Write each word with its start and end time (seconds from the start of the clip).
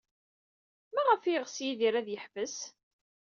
Maɣef 0.93 1.21
ay 1.23 1.31
yeɣs 1.33 1.55
Yidir 1.65 1.95
ad 1.95 2.07
yeḥbes? 2.11 2.57